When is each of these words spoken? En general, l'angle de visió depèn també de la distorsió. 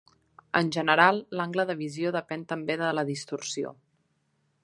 En 0.59 0.69
general, 0.75 1.19
l'angle 1.41 1.65
de 1.71 1.75
visió 1.83 2.13
depèn 2.17 2.47
també 2.53 2.79
de 2.85 2.89
la 3.01 3.05
distorsió. 3.13 3.75